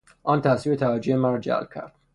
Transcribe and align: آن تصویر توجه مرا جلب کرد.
آن 0.23 0.41
تصویر 0.41 0.75
توجه 0.75 1.15
مرا 1.15 1.37
جلب 1.39 1.69
کرد. 1.73 1.93